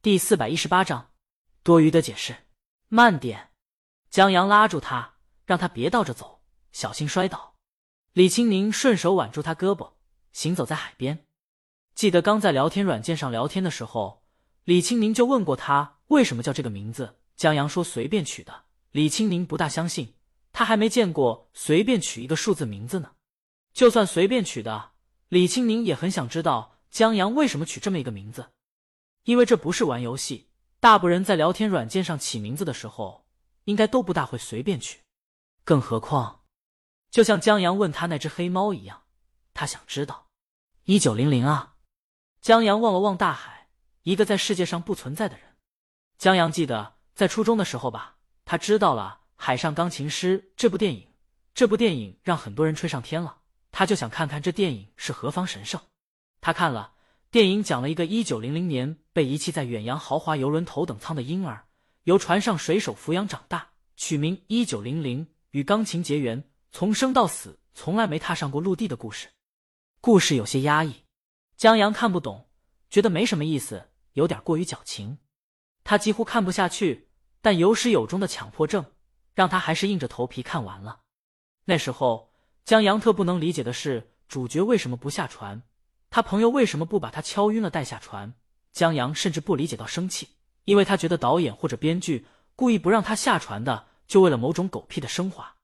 [0.00, 1.10] 第四百一十八章，
[1.64, 2.36] 多余的解释，
[2.86, 3.50] 慢点。
[4.08, 6.40] 江阳拉住他，让他别倒着走，
[6.70, 7.56] 小心摔倒。
[8.12, 9.94] 李青宁顺手挽住他胳膊，
[10.30, 11.26] 行走在海边。
[11.96, 14.22] 记得刚在聊天软件上聊天的时候，
[14.62, 17.18] 李青宁就问过他为什么叫这个名字。
[17.34, 18.66] 江阳说随便取的。
[18.92, 20.14] 李青宁不大相信，
[20.52, 23.10] 他还没见过随便取一个数字名字呢。
[23.72, 24.92] 就算随便取的，
[25.28, 28.52] 李青宁也很想知道江阳为什么取这么一个名字。
[29.24, 30.48] 因为这不是玩游戏，
[30.80, 33.26] 大部人在聊天软件上起名字的时候，
[33.64, 35.00] 应该都不大会随便取。
[35.64, 36.44] 更何况，
[37.10, 39.02] 就像江阳问他那只黑猫一样，
[39.52, 40.28] 他想知道。
[40.84, 41.76] 一九零零啊！
[42.40, 43.68] 江阳望了望大海，
[44.04, 45.56] 一个在世界上不存在的人。
[46.16, 51.06] 江阳记得在初中的时候吧，他知道了《海上钢琴师》这部电影，
[51.52, 53.40] 这部电影让很多人吹上天了。
[53.70, 55.78] 他就想看看这电影是何方神圣。
[56.40, 56.94] 他看了。
[57.30, 61.66] 电影讲了一个一九零零年被遗弃在远洋豪华游轮头等舱的婴儿，
[62.04, 69.30] 由船上水手抚养长大，取名一九零零，与钢琴结缘，从生到死从来没踏上过陆地的故事。
[70.00, 71.02] 故事有些压抑，
[71.56, 72.48] 江阳看不懂，
[72.88, 75.18] 觉得没什么意思，有点过于矫情。
[75.82, 77.08] 他几乎看不下去，
[77.42, 78.84] 但有始有终的强迫症
[79.34, 81.00] 让他还是硬着头皮看完了。
[81.64, 82.32] 那时候，
[82.64, 85.64] 江阳特不能理解的是，主角为什么不下船？
[86.08, 88.34] 他朋友为什么不把他敲晕了带下船？
[88.72, 90.28] 江阳甚至不理解到生气，
[90.64, 95.56] 因为他觉得导演或者编剧故意不让他下船的，就为了某种狗屁的升华。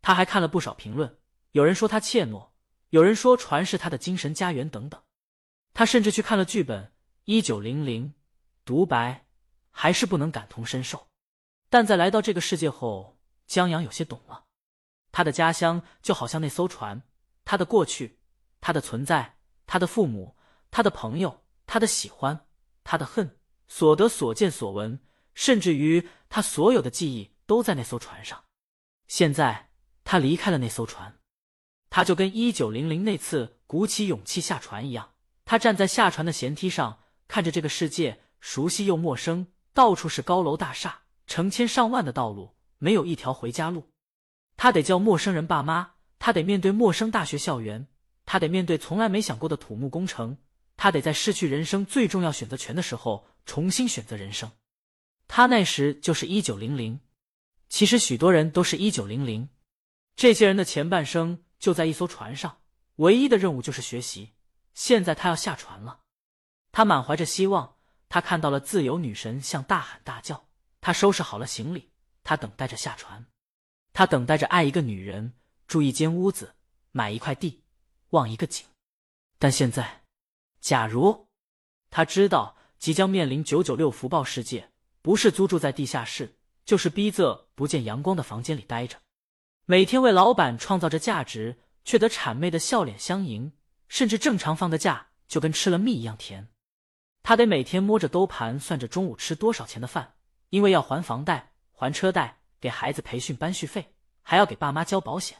[0.00, 1.18] 他还看了不少评论，
[1.52, 2.48] 有人说他怯懦，
[2.90, 5.02] 有人说船是他的精神家园等等。
[5.74, 6.84] 他甚至去看了剧本
[7.24, 8.08] 《一九零零》，
[8.64, 9.26] 独白
[9.70, 11.06] 还是不能感同身受。
[11.68, 14.44] 但在来到这个世界后，江阳有些懂了。
[15.12, 17.02] 他的家乡就好像那艘船，
[17.44, 18.18] 他的过去，
[18.60, 19.36] 他的存在。
[19.66, 20.34] 他的父母，
[20.70, 22.46] 他的朋友，他的喜欢，
[22.82, 23.36] 他的恨，
[23.68, 24.98] 所得所见所闻，
[25.34, 28.42] 甚至于他所有的记忆都在那艘船上。
[29.06, 29.70] 现在
[30.02, 31.18] 他离开了那艘船，
[31.90, 35.10] 他就跟一九零零那次鼓起勇气下船一样。
[35.44, 43.90] 他站在下船的舷梯上，看着这个世界，熟悉又陌生，到处是高楼大厦，成千上万的道路，没有一条回家路。
[44.56, 47.86] 他得叫陌生人爸妈，他得面对陌生大学校园。
[48.24, 50.36] 他得面对从来没想过的土木工程，
[50.78, 54.50] 他得在失去人生最重要选择权的时候重新选择人生。
[55.26, 57.00] 他那时就是一九零零，
[57.68, 59.50] 其实许多人都是一九零零。
[60.16, 62.62] 这些人的前半生就在一艘船上，
[62.96, 64.32] 唯一的任务就是学习。
[64.72, 66.00] 现在他要下船了，
[66.72, 67.76] 他满怀着希望，
[68.08, 70.48] 他看到了自由女神向大喊大叫，
[70.80, 71.90] 他收拾好了行李，
[72.24, 73.26] 他等待着下船，
[73.92, 75.34] 他等待着爱一个女人，
[75.66, 76.54] 住一间屋子，
[76.92, 77.64] 买一块地。
[78.10, 78.64] 望一个景，
[79.38, 79.97] 但现在，
[80.60, 81.28] 假如
[81.90, 84.70] 他知道即将面临九九六福报世界，
[85.02, 88.98] 不是租住在地下室，就是逼仄不见阳光的房间里待着，
[89.64, 93.52] 每天为老板创造着价值，却得谄媚的笑脸相迎，
[93.88, 96.48] 甚至正常放的假就跟吃了蜜一样甜。
[97.22, 100.14] 他得每天摸着兜盘算着中午吃多少钱的饭，
[100.50, 105.38] 因为要还房贷、还车贷、给孩子培训班续费，还要给爸妈交保险。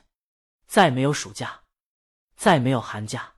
[0.67, 1.62] 再没有暑假。
[2.37, 3.34] 再没有寒假，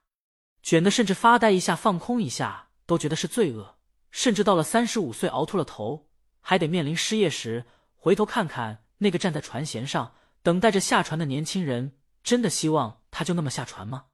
[0.63, 3.79] 卷的甚至发呆一下、放空一下都觉得是罪恶，
[4.11, 6.09] 甚至到了三十五岁熬秃了头，
[6.41, 14.07] 还得面临失业时，回头看看那个站在船舷上等待着下船的年轻人，真的希望他就那么下船吗？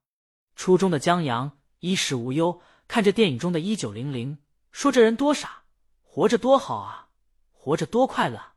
[0.55, 4.39] 初中的江阳衣食无忧，看着电影中的一九零零，
[4.71, 5.65] 说这人多傻，
[6.03, 7.09] 活着多好啊，
[7.51, 8.53] 活着多快乐。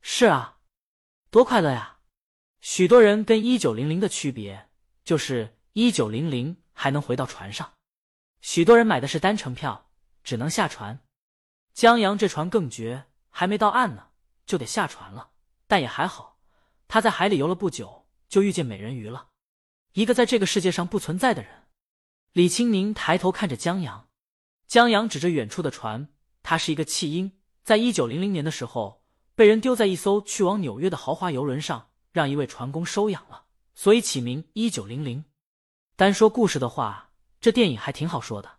[0.00, 0.58] 是啊，
[1.30, 1.98] 多快乐呀！
[2.60, 4.68] 许多人跟一九零零的区别
[5.04, 5.56] 就是。
[5.78, 7.72] 一九零零还能回到船上，
[8.42, 9.88] 许多人买的是单程票，
[10.22, 11.00] 只能下船。
[11.72, 14.08] 江阳这船更绝，还没到岸呢，
[14.44, 15.30] 就得下船了。
[15.66, 16.38] 但也还好，
[16.86, 19.30] 他在海里游了不久，就遇见美人鱼了，
[19.94, 21.64] 一个在这个世界上不存在的人。
[22.32, 24.08] 李青宁抬头看着江阳，
[24.66, 26.10] 江阳指着远处的船，
[26.42, 29.02] 他是一个弃婴，在一九零零年的时候，
[29.34, 35.24] 被人丢在一艘去往纽约的豪华游轮上，让一位船工收养了，所以起名一九零零。
[35.96, 37.10] 单说故事的话，
[37.40, 38.58] 这电影还挺好说的。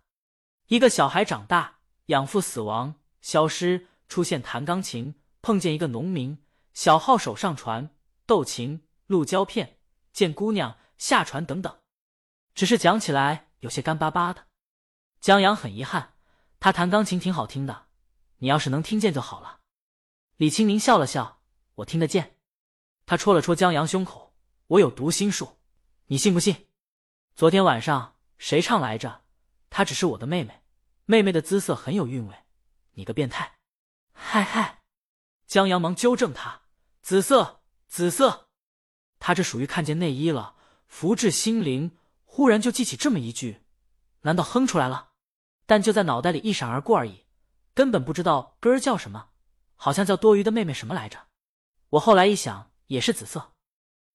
[0.69, 5.13] 一个小孩长大，养父死亡，消失，出现弹钢琴，
[5.43, 6.43] 碰见一个农民，
[6.73, 7.95] 小号手上船，
[8.25, 9.77] 斗琴，录胶片，
[10.11, 11.77] 见姑娘，下船等等。
[12.55, 14.47] 只是讲起来有些干巴巴的。
[15.21, 16.15] 江阳很遗憾，
[16.59, 17.85] 他弹钢琴挺好听的，
[18.37, 19.59] 你要是能听见就好了。
[20.37, 21.41] 李青宁笑了笑，
[21.75, 22.37] 我听得见。
[23.05, 24.33] 他戳了戳江阳胸口，
[24.65, 25.59] 我有读心术，
[26.07, 26.66] 你信不信？
[27.37, 29.21] 昨天晚上谁唱来着？
[29.69, 30.63] 她只是我的妹妹，
[31.05, 32.35] 妹妹的姿色很有韵味。
[32.93, 33.59] 你个变态！
[34.11, 34.81] 嗨嗨！
[35.45, 36.63] 江阳忙纠正他
[37.03, 38.49] ：“紫色，紫色。”
[39.21, 40.55] 他这属于看见内衣了，
[40.87, 41.95] 福至心灵，
[42.25, 43.61] 忽然就记起这么一句，
[44.21, 45.11] 难道哼出来了？
[45.67, 47.27] 但就在脑袋里一闪而过而已，
[47.75, 49.29] 根本不知道歌儿叫什么，
[49.75, 51.27] 好像叫多余的妹妹什么来着。
[51.89, 53.53] 我后来一想，也是紫色。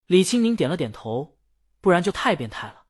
[0.06, 1.38] 李青宁点了点头，
[1.80, 2.81] 不然就太变态了。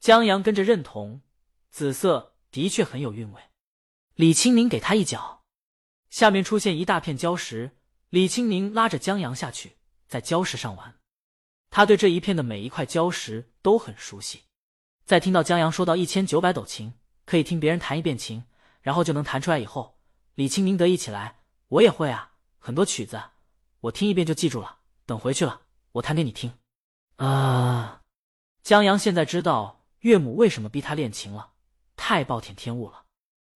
[0.00, 1.22] 江阳跟着认同，
[1.70, 3.42] 紫色的确很有韵味。
[4.14, 5.44] 李青宁给他一脚，
[6.10, 7.76] 下面出现一大片礁石。
[8.10, 9.76] 李青宁拉着江阳下去，
[10.06, 10.94] 在礁石上玩。
[11.70, 14.44] 他对这一片的每一块礁石都很熟悉。
[15.04, 16.94] 在听到江阳说到一千九百斗琴
[17.24, 18.44] 可以听别人弹一遍琴，
[18.80, 19.98] 然后就能弹出来以后，
[20.34, 23.20] 李青宁得意起来：“我也会啊，很多曲子，
[23.80, 24.78] 我听一遍就记住了。
[25.04, 26.54] 等回去了，我弹给你听。”
[27.16, 28.02] 啊！
[28.62, 31.54] 江阳现在知道岳母为什么逼他练琴了，
[31.96, 33.06] 太暴殄天物了。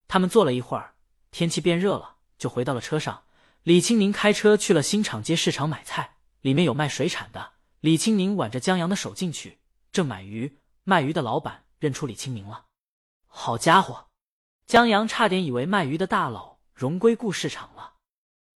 [0.09, 0.97] 他们坐了一会儿，
[1.31, 3.23] 天气变热了，就回到了车上。
[3.63, 7.53] 李青宁开车去了新场街市场买菜，里面有卖水产的。
[7.79, 9.61] 李青宁挽着江阳的手进去，
[9.93, 12.67] 正买鱼，卖鱼的老板认出李青宁了。
[13.29, 14.09] 好家伙，
[14.67, 17.95] 江阳差点以为卖鱼的大佬荣归故市场了。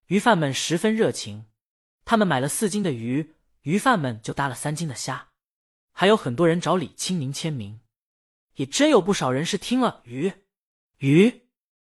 [0.06, 1.46] 鱼贩们十分热情，
[2.04, 5.28] 他们买了四斤的鱼，鱼贩们就搭了三斤的虾，
[5.92, 7.78] 还有很多人找李青宁签名，
[8.54, 10.32] 也真有不少人是听了鱼
[10.98, 11.42] 鱼。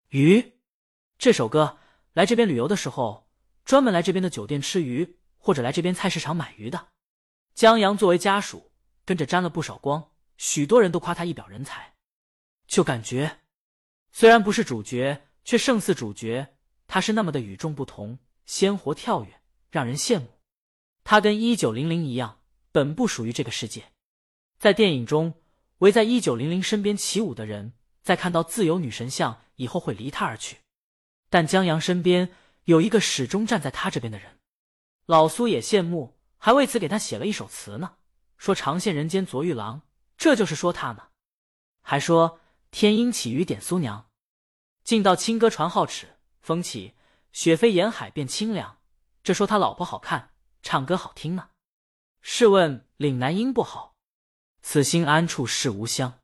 [0.09, 0.53] 鱼
[1.17, 1.79] 这首歌，
[2.13, 3.29] 来这边旅游的时候，
[3.65, 6.89] 专门来这边的酒店吃鱼，或者来这边菜市场买鱼的。
[7.53, 8.71] 江阳作为家属，
[9.03, 11.95] 跟着沾了不少光，许多人都夸他一表人才。
[12.67, 13.39] 就感觉，
[14.11, 16.55] 虽然不是主角，却胜似主角。
[16.87, 20.39] 他是那么的与众不同，鲜活跳跃，让人羡慕。
[21.03, 22.39] 他跟一九零零一样，
[22.71, 23.91] 本不属于这个世界。
[24.57, 25.33] 在电影中，
[25.79, 27.73] 围在一九零零身边起舞的人。
[28.03, 30.59] 在看到自由女神像以后，会离他而去。
[31.29, 32.31] 但江阳身边
[32.63, 34.39] 有一个始终站在他这边的人，
[35.05, 37.95] 老苏也羡慕，还为此给他写了一首词呢，
[38.37, 39.81] 说“长羡人间昨遇郎”，
[40.17, 41.09] 这就是说他呢。
[41.81, 42.39] 还说
[42.71, 44.09] “天阴起雨点苏娘”，
[44.85, 46.93] 尽到清歌传皓齿，风起
[47.33, 48.77] 雪飞沿海变清凉，
[49.21, 50.31] 这说他老婆好看，
[50.61, 51.49] 唱歌好听呢。
[52.21, 53.96] 试问岭南音不好，
[54.69, 56.19] 此心安处是吾乡。